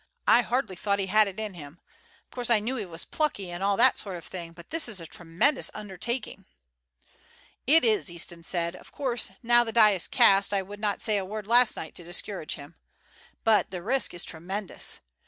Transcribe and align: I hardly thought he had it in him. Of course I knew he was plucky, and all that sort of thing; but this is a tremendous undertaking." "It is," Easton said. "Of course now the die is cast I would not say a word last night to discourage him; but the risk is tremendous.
I 0.25 0.41
hardly 0.41 0.75
thought 0.75 0.97
he 0.97 1.05
had 1.05 1.27
it 1.27 1.37
in 1.39 1.53
him. 1.53 1.79
Of 2.25 2.31
course 2.31 2.49
I 2.49 2.57
knew 2.59 2.75
he 2.77 2.85
was 2.85 3.05
plucky, 3.05 3.51
and 3.51 3.61
all 3.61 3.77
that 3.77 3.99
sort 3.99 4.17
of 4.17 4.25
thing; 4.25 4.51
but 4.51 4.71
this 4.71 4.89
is 4.89 4.99
a 4.99 5.05
tremendous 5.05 5.69
undertaking." 5.75 6.45
"It 7.67 7.85
is," 7.85 8.09
Easton 8.09 8.41
said. 8.41 8.75
"Of 8.75 8.91
course 8.91 9.29
now 9.43 9.63
the 9.63 9.71
die 9.71 9.91
is 9.91 10.07
cast 10.07 10.55
I 10.55 10.63
would 10.63 10.79
not 10.79 11.01
say 11.03 11.17
a 11.19 11.23
word 11.23 11.45
last 11.45 11.75
night 11.75 11.93
to 11.93 12.03
discourage 12.03 12.55
him; 12.55 12.77
but 13.43 13.69
the 13.69 13.83
risk 13.83 14.15
is 14.15 14.23
tremendous. 14.23 15.01